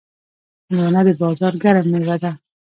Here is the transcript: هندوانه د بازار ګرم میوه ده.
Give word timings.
هندوانه 0.67 1.01
د 1.07 1.09
بازار 1.21 1.53
ګرم 1.63 1.85
میوه 1.91 2.15
ده. 2.23 2.31